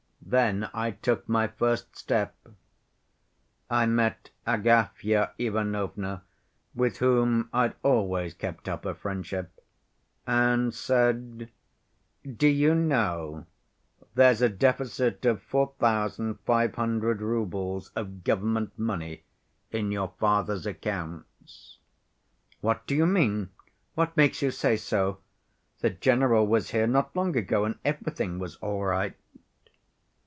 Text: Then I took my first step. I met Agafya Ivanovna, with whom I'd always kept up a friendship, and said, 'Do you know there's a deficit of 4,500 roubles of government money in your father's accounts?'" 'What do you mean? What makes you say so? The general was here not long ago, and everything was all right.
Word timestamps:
Then 0.23 0.69
I 0.73 0.91
took 0.91 1.27
my 1.27 1.47
first 1.49 1.93
step. 1.97 2.33
I 3.69 3.85
met 3.85 4.29
Agafya 4.47 5.31
Ivanovna, 5.37 6.23
with 6.73 6.99
whom 6.99 7.49
I'd 7.51 7.75
always 7.83 8.33
kept 8.33 8.69
up 8.69 8.85
a 8.85 8.95
friendship, 8.95 9.51
and 10.25 10.73
said, 10.73 11.49
'Do 12.23 12.47
you 12.47 12.73
know 12.73 13.45
there's 14.15 14.41
a 14.41 14.47
deficit 14.47 15.25
of 15.25 15.41
4,500 15.41 17.21
roubles 17.21 17.91
of 17.93 18.23
government 18.23 18.79
money 18.79 19.23
in 19.69 19.91
your 19.91 20.13
father's 20.17 20.65
accounts?'" 20.65 21.77
'What 22.61 22.87
do 22.87 22.95
you 22.95 23.05
mean? 23.07 23.49
What 23.95 24.15
makes 24.15 24.41
you 24.41 24.51
say 24.51 24.77
so? 24.77 25.17
The 25.81 25.89
general 25.89 26.47
was 26.47 26.69
here 26.71 26.87
not 26.87 27.13
long 27.17 27.35
ago, 27.35 27.65
and 27.65 27.77
everything 27.83 28.39
was 28.39 28.55
all 28.57 28.85
right. 28.85 29.13